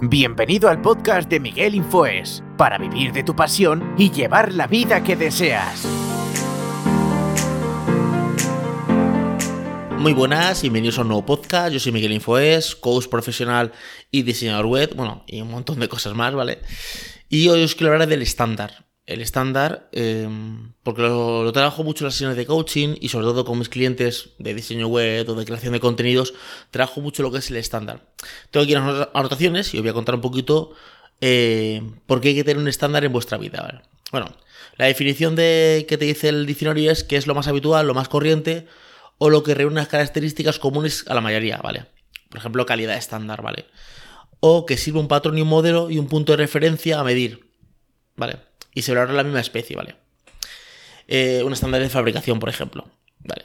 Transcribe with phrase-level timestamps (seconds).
[0.00, 5.02] Bienvenido al podcast de Miguel Infoes, para vivir de tu pasión y llevar la vida
[5.02, 5.86] que deseas.
[9.98, 11.72] Muy buenas, bienvenidos a un nuevo podcast.
[11.72, 13.72] Yo soy Miguel Infoes, coach profesional
[14.10, 16.60] y diseñador web, bueno, y un montón de cosas más, ¿vale?
[17.28, 18.86] Y hoy os quiero hablar del estándar.
[19.06, 23.44] El estándar, em, porque lo, trabajo mucho en las sesiones de coaching y sobre todo
[23.44, 26.32] con mis clientes de diseño web o de creación de contenidos,
[26.70, 28.00] trabajo mucho lo que es el estándar.
[28.50, 30.72] Tengo aquí unas anotaciones y os voy a contar un poquito
[31.20, 33.82] eh, por qué hay que tener un estándar en vuestra vida.
[34.10, 34.34] Bueno,
[34.76, 37.94] la definición de que te dice el diccionario es que es lo más habitual, lo
[37.94, 38.66] más corriente
[39.18, 41.86] o lo que reúne las características comunes a la mayoría, ¿vale?
[42.30, 43.66] Por ejemplo, calidad estándar, ¿vale?
[44.40, 47.48] O que sirve un patrón y un modelo y un punto de referencia a medir,
[48.16, 48.38] ¿vale?
[48.74, 49.96] Y se valora la misma especie, ¿vale?
[51.06, 52.88] Eh, un estándar de fabricación, por ejemplo,
[53.20, 53.44] ¿vale?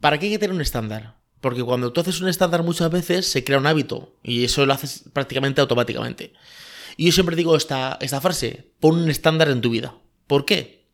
[0.00, 1.16] ¿Para qué hay que tener un estándar?
[1.40, 4.72] Porque cuando tú haces un estándar muchas veces se crea un hábito y eso lo
[4.72, 6.32] haces prácticamente automáticamente.
[6.96, 9.94] Y yo siempre digo esta, esta frase, pon un estándar en tu vida.
[10.26, 10.84] ¿Por qué?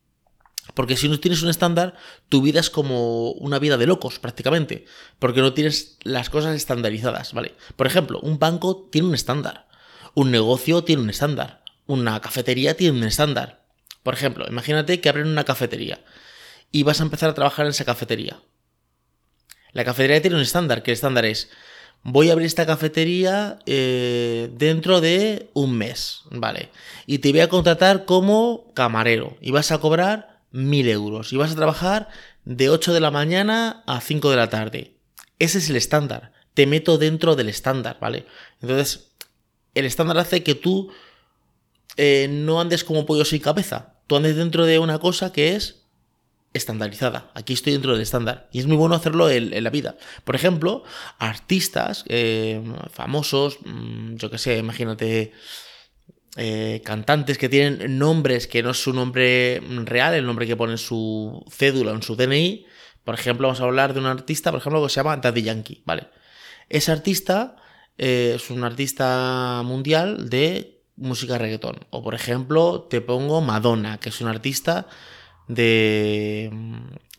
[0.74, 1.95] Porque si no tienes un estándar,
[2.28, 4.84] tu vida es como una vida de locos prácticamente,
[5.19, 7.55] porque no tienes las cosas estandarizadas, ¿vale?
[7.77, 9.69] Por ejemplo, un banco tiene un estándar,
[10.14, 11.59] un negocio tiene un estándar,
[11.91, 13.64] una cafetería tiene un estándar.
[14.05, 16.00] Por ejemplo, imagínate que abren una cafetería
[16.70, 18.41] y vas a empezar a trabajar en esa cafetería.
[19.72, 21.50] La cafetería tiene un estándar, que el estándar es,
[22.02, 26.70] voy a abrir esta cafetería eh, dentro de un mes, ¿vale?
[27.06, 31.52] Y te voy a contratar como camarero y vas a cobrar 1000 euros y vas
[31.52, 32.08] a trabajar
[32.44, 34.96] de 8 de la mañana a 5 de la tarde.
[35.41, 36.33] Ese es el estándar.
[36.55, 38.27] Te meto dentro del estándar, ¿vale?
[38.61, 39.11] Entonces,
[39.74, 40.92] el estándar hace que tú
[41.96, 43.94] eh, no andes como pollo sin cabeza.
[44.06, 45.80] Tú andes dentro de una cosa que es
[46.52, 47.30] estandarizada.
[47.34, 48.48] Aquí estoy dentro del estándar.
[48.52, 49.96] Y es muy bueno hacerlo en, la vida.
[50.24, 50.83] Por ejemplo,
[51.18, 55.33] artistas eh, famosos, mm, yo que sé, imagínate
[56.36, 60.73] eh, cantantes que tienen nombres que no es su nombre real, el nombre que pone
[60.73, 62.67] en su cédula en su DNI.
[63.05, 65.83] Por ejemplo, vamos a hablar de un artista, por ejemplo, que se llama Daddy Yankee,
[65.86, 66.08] ¿vale?
[66.68, 67.56] Ese artista
[67.96, 71.80] es un artista mundial de música reggaetón.
[71.90, 74.86] O por ejemplo, te pongo Madonna, que es un artista
[75.48, 76.50] de,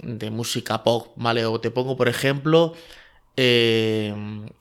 [0.01, 1.45] de música pop, ¿vale?
[1.45, 2.73] O te pongo, por ejemplo,
[3.37, 4.13] eh,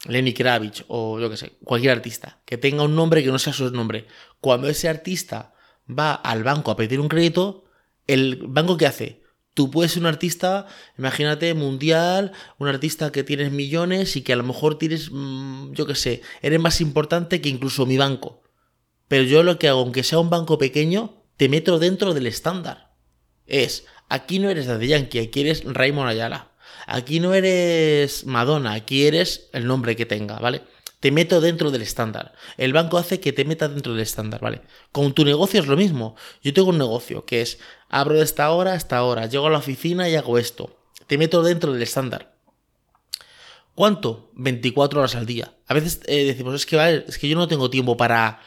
[0.06, 3.52] Lenny Kravitz o yo que sé, cualquier artista que tenga un nombre que no sea
[3.52, 4.06] su nombre.
[4.40, 5.54] Cuando ese artista
[5.88, 7.64] va al banco a pedir un crédito,
[8.06, 9.20] el banco que hace?
[9.54, 10.66] Tú puedes ser un artista,
[10.96, 15.86] imagínate, mundial, un artista que tienes millones y que a lo mejor tienes, mm, yo
[15.86, 18.42] que sé, eres más importante que incluso mi banco.
[19.10, 22.92] Pero yo lo que hago, aunque sea un banco pequeño, te meto dentro del estándar.
[23.44, 26.52] Es, aquí no eres de Yankee, aquí eres Raymond Ayala.
[26.86, 30.62] Aquí no eres Madonna, aquí eres el nombre que tenga, ¿vale?
[31.00, 32.34] Te meto dentro del estándar.
[32.56, 34.60] El banco hace que te meta dentro del estándar, ¿vale?
[34.92, 36.14] Con tu negocio es lo mismo.
[36.40, 39.50] Yo tengo un negocio que es, abro de esta hora a esta hora, llego a
[39.50, 40.78] la oficina y hago esto.
[41.08, 42.36] Te meto dentro del estándar.
[43.74, 44.30] ¿Cuánto?
[44.36, 45.52] 24 horas al día.
[45.66, 48.40] A veces eh, decimos, es que, es que yo no tengo tiempo para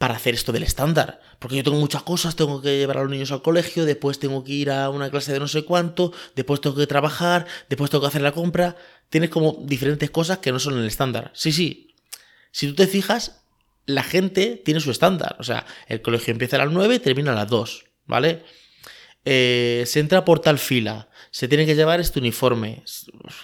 [0.00, 1.20] para hacer esto del estándar.
[1.38, 4.42] Porque yo tengo muchas cosas, tengo que llevar a los niños al colegio, después tengo
[4.42, 8.00] que ir a una clase de no sé cuánto, después tengo que trabajar, después tengo
[8.00, 8.76] que hacer la compra.
[9.10, 11.30] Tienes como diferentes cosas que no son el estándar.
[11.34, 11.94] Sí, sí.
[12.50, 13.42] Si tú te fijas,
[13.84, 15.36] la gente tiene su estándar.
[15.38, 18.42] O sea, el colegio empieza a las 9 y termina a las 2, ¿vale?
[19.26, 22.84] Eh, se entra por tal fila, se tiene que llevar este uniforme.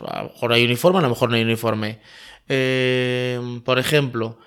[0.06, 2.00] A lo mejor hay uniforme, a lo mejor no hay uniforme.
[2.49, 4.39] Eh, por ejemplo,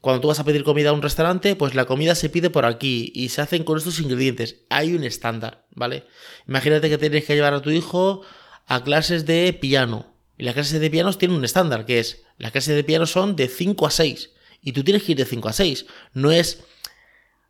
[0.00, 2.64] cuando tú vas a pedir comida a un restaurante, pues la comida se pide por
[2.64, 4.62] aquí y se hacen con estos ingredientes.
[4.70, 6.04] Hay un estándar, ¿vale?
[6.46, 8.22] Imagínate que tienes que llevar a tu hijo
[8.66, 10.14] a clases de piano.
[10.36, 13.34] Y las clases de piano tienen un estándar, que es, las clases de piano son
[13.34, 14.30] de 5 a 6.
[14.62, 15.86] Y tú tienes que ir de 5 a 6.
[16.14, 16.62] No es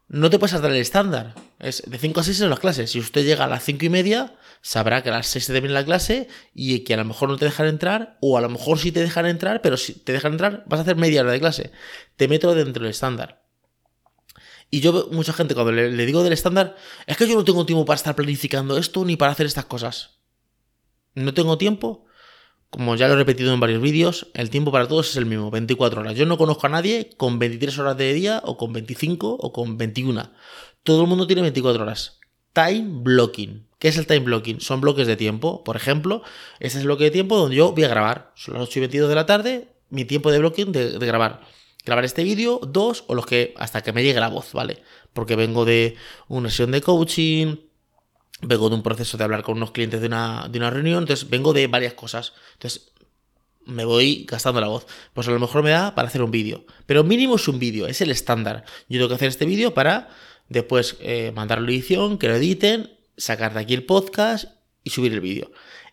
[0.08, 1.34] no te puedes saltar el estándar.
[1.58, 2.90] Es de 5 a 6 en las clases.
[2.90, 5.74] Si usted llega a las 5 y media, sabrá que a las 6 se termina
[5.74, 8.78] la clase y que a lo mejor no te dejan entrar, o a lo mejor
[8.78, 11.40] sí te dejan entrar, pero si te dejan entrar, vas a hacer media hora de
[11.40, 11.72] clase.
[12.16, 13.44] Te meto dentro del estándar.
[14.70, 17.66] Y yo mucha gente cuando le, le digo del estándar, es que yo no tengo
[17.66, 20.20] tiempo para estar planificando esto ni para hacer estas cosas.
[21.14, 22.08] No tengo tiempo
[22.70, 25.50] como ya lo he repetido en varios vídeos, el tiempo para todos es el mismo,
[25.50, 26.14] 24 horas.
[26.14, 29.78] Yo no conozco a nadie con 23 horas de día o con 25 o con
[29.78, 30.30] 21.
[30.88, 32.18] Todo el mundo tiene 24 horas.
[32.54, 33.66] Time blocking.
[33.78, 34.62] ¿Qué es el time blocking?
[34.62, 35.62] Son bloques de tiempo.
[35.62, 36.22] Por ejemplo,
[36.60, 38.32] ese es el bloque de tiempo donde yo voy a grabar.
[38.36, 41.42] Son las 8 y 22 de la tarde, mi tiempo de blocking de, de grabar.
[41.84, 44.82] Grabar este vídeo, dos o los que hasta que me llegue la voz, ¿vale?
[45.12, 45.96] Porque vengo de
[46.26, 47.56] una sesión de coaching,
[48.40, 51.66] vengo de un proceso de hablar con unos clientes de una, reunión, entonces vengo de
[51.66, 52.32] varias cosas.
[52.54, 52.92] Entonces,
[53.66, 54.86] me voy gastando la voz.
[55.12, 56.64] Pues a lo mejor me da para hacer un vídeo.
[56.86, 58.64] Pero mínimo es un vídeo, es el estándar.
[58.88, 60.08] Yo tengo que hacer este vídeo para
[60.48, 64.46] después eh, mandarlo a la edición, que lo editen, sacar de aquí el podcast
[64.84, 65.50] y subir el vídeo.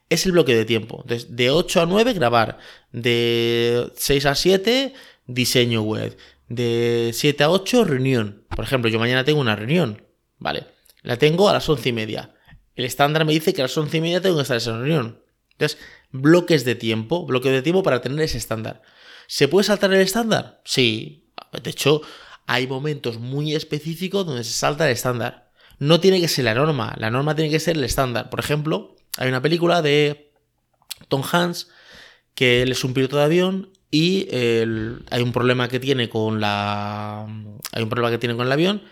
[0.10, 1.02] Es el bloque de tiempo.
[1.02, 2.60] Entonces, de 8 a 9 grabar,
[2.92, 4.94] de 6 a 7
[5.28, 6.16] diseño web,
[6.48, 8.46] de 7 a 8 reunión.
[8.56, 10.04] Por ejemplo, yo mañana tengo una reunión,
[10.38, 10.68] ¿vale?
[11.01, 12.36] La tengo a las 11 y media.
[12.75, 14.78] El estándar me dice que a las 11 y media tengo que estar en esa
[14.78, 15.22] reunión.
[15.51, 15.80] Entonces,
[16.12, 18.81] bloques de tiempo, bloques de tiempo para tener ese estándar.
[19.28, 20.62] ¿Se puede saltar el estándar?
[20.66, 21.31] Sí.
[21.63, 22.01] De hecho,
[22.47, 25.51] hay momentos muy específicos donde se salta el estándar.
[25.80, 28.30] No tiene que ser la norma, la norma tiene que ser el estándar.
[28.30, 30.31] Por ejemplo, hay una película de
[31.09, 31.68] Tom Hanks
[32.33, 37.25] que él es un piloto de avión y hay un problema que tiene con la
[37.71, 38.83] hay un problema que tiene con el avión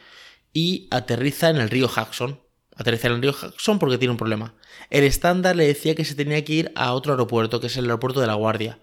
[0.53, 2.39] y aterriza en el río Jackson.
[2.75, 4.55] Aterriza en el río Jackson porque tiene un problema.
[4.89, 7.85] El estándar le decía que se tenía que ir a otro aeropuerto, que es el
[7.85, 8.79] aeropuerto de La Guardia.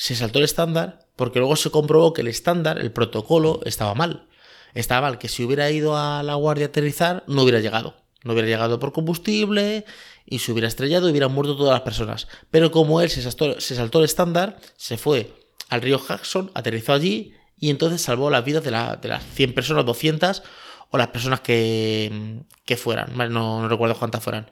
[0.00, 4.28] Se saltó el estándar porque luego se comprobó que el estándar, el protocolo, estaba mal.
[4.72, 7.96] Estaba mal, que si hubiera ido a La Guardia a aterrizar, no hubiera llegado.
[8.24, 9.84] No hubiera llegado por combustible
[10.24, 12.28] y se hubiera estrellado y hubieran muerto todas las personas.
[12.50, 15.34] Pero como él se saltó, se saltó el estándar, se fue
[15.68, 19.84] al río Jackson, aterrizó allí y entonces salvó las vidas de, de las 100 personas,
[19.84, 20.42] 200
[20.88, 23.18] o las personas que, que fueran.
[23.18, 24.50] No, no recuerdo cuántas fueran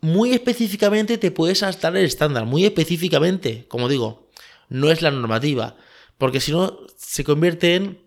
[0.00, 4.23] muy específicamente te puedes saltar el estándar, muy específicamente, como digo,
[4.74, 5.76] no es la normativa,
[6.18, 8.02] porque si no se convierte en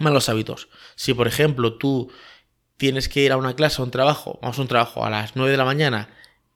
[0.00, 0.68] malos hábitos.
[0.96, 2.10] Si por ejemplo tú
[2.76, 5.36] tienes que ir a una clase, a un trabajo, vamos a un trabajo a las
[5.36, 6.08] 9 de la mañana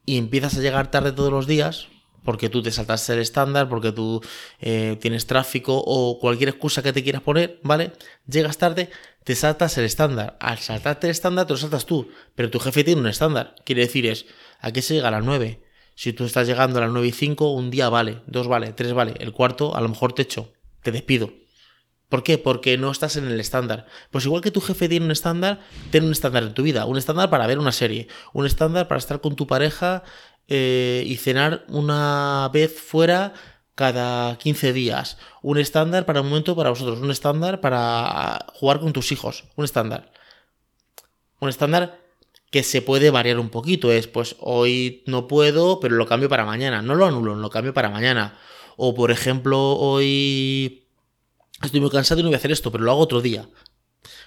[0.04, 1.86] y empiezas a llegar tarde todos los días,
[2.24, 4.20] porque tú te saltaste el estándar, porque tú
[4.58, 7.92] eh, tienes tráfico o cualquier excusa que te quieras poner, ¿vale?
[8.26, 8.90] Llegas tarde,
[9.22, 10.36] te saltas el estándar.
[10.40, 13.54] Al saltarte el estándar te lo saltas tú, pero tu jefe tiene un estándar.
[13.64, 14.26] Quiere decir es,
[14.58, 15.69] aquí se llega a las 9.
[15.94, 18.92] Si tú estás llegando a las 9 y 5, un día vale, dos vale, tres
[18.92, 20.52] vale, el cuarto a lo mejor te echo,
[20.82, 21.30] te despido.
[22.10, 22.38] ¿Por qué?
[22.38, 23.86] Porque no estás en el estándar.
[24.10, 25.60] Pues igual que tu jefe tiene un estándar,
[25.92, 26.84] ten un estándar en tu vida.
[26.84, 28.08] Un estándar para ver una serie.
[28.32, 30.02] Un estándar para estar con tu pareja
[30.48, 33.32] eh, y cenar una vez fuera
[33.76, 35.18] cada 15 días.
[35.40, 36.98] Un estándar para un momento para vosotros.
[36.98, 39.44] Un estándar para jugar con tus hijos.
[39.54, 40.10] Un estándar.
[41.38, 42.00] Un estándar
[42.50, 43.92] que se puede variar un poquito.
[43.92, 46.82] Es, pues hoy no puedo, pero lo cambio para mañana.
[46.82, 48.38] No lo anulo, lo cambio para mañana.
[48.76, 50.88] O por ejemplo, hoy
[51.62, 53.48] estoy muy cansado y no voy a hacer esto, pero lo hago otro día.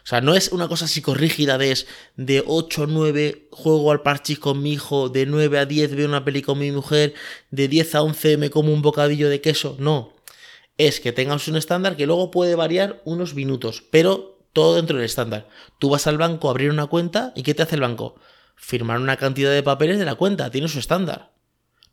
[0.04, 1.88] O sea, no es una cosa psicorrígida de es
[2.18, 6.08] de 8 a 9 juego al parchís con mi hijo, de 9 a 10 veo
[6.08, 7.14] una peli con mi mujer,
[7.52, 9.78] de 10 a 11 me como un bocadillo de queso.
[9.80, 10.14] No.
[10.78, 15.06] Es que tengas un estándar que luego puede variar unos minutos, pero todo dentro del
[15.06, 15.50] estándar.
[15.80, 18.16] Tú vas al banco a abrir una cuenta y ¿qué te hace el banco?
[18.56, 21.34] Firmar una cantidad de papeles de la cuenta, tiene su estándar.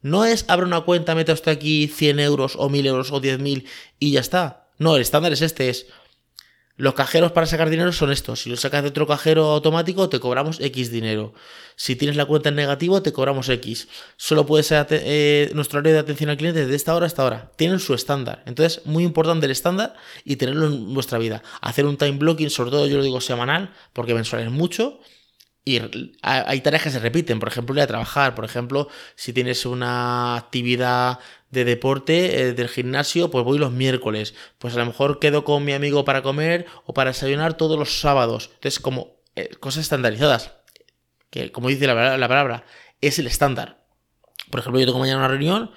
[0.02, 3.66] No es abre una cuenta, meta usted aquí 100 euros o 1000 euros o 10.000
[3.98, 4.68] y ya está.
[4.78, 5.86] No, el estándar es este, es
[6.80, 8.40] los cajeros para sacar dinero son estos.
[8.40, 11.34] Si lo sacas de otro cajero automático, te cobramos X dinero.
[11.76, 13.88] Si tienes la cuenta en negativo, te cobramos X.
[14.16, 17.52] Solo puede ser eh, nuestro área de atención al cliente desde esta hora hasta ahora.
[17.56, 18.42] Tienen su estándar.
[18.46, 19.94] Entonces, muy importante el estándar
[20.24, 21.42] y tenerlo en vuestra vida.
[21.60, 25.00] Hacer un time blocking, sobre todo yo lo digo semanal, porque mensual es mucho.
[25.64, 25.80] Y
[26.22, 30.36] hay tareas que se repiten, por ejemplo, ir a trabajar, por ejemplo, si tienes una
[30.36, 31.18] actividad
[31.50, 35.64] de deporte eh, del gimnasio, pues voy los miércoles, pues a lo mejor quedo con
[35.64, 38.50] mi amigo para comer o para desayunar todos los sábados.
[38.54, 40.52] Entonces, como eh, cosas estandarizadas,
[41.28, 42.64] que como dice la, la palabra,
[43.00, 43.85] es el estándar.
[44.50, 45.70] Por ejemplo, yo tengo mañana una reunión,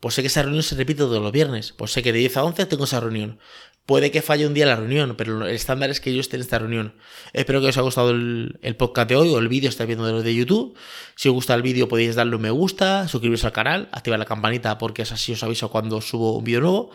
[0.00, 2.36] pues sé que esa reunión se repite todos los viernes, pues sé que de 10
[2.36, 3.38] a 11 tengo esa reunión.
[3.88, 6.42] Puede que falle un día la reunión, pero el estándar es que yo esté en
[6.42, 6.92] esta reunión.
[7.32, 10.12] Espero que os haya gustado el, podcast de hoy o el vídeo, estáis viendo de
[10.12, 10.76] los de YouTube.
[11.16, 14.26] Si os gusta el vídeo podéis darle un me gusta, suscribiros al canal, activar la
[14.26, 16.90] campanita porque es así os aviso cuando subo un vídeo nuevo.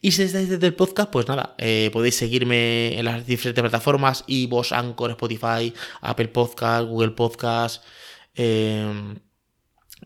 [0.00, 4.24] Y si estáis desde el podcast, pues nada, eh, podéis seguirme en las diferentes plataformas,
[4.48, 7.84] vos Anchor, Spotify, Apple Podcast, Google Podcast.
[8.34, 9.18] Eh,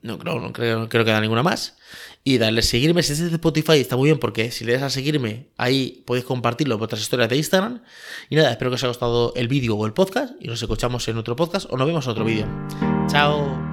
[0.00, 1.76] no, no, creo, no creo que haya ninguna más
[2.24, 3.02] y darle seguirme.
[3.02, 6.24] Si es de Spotify está muy bien porque si le das a seguirme, ahí podéis
[6.24, 7.82] compartirlo por otras historias de Instagram.
[8.30, 11.06] Y nada, espero que os haya gustado el vídeo o el podcast y nos escuchamos
[11.08, 12.46] en otro podcast o nos vemos en otro vídeo.
[13.08, 13.71] Chao.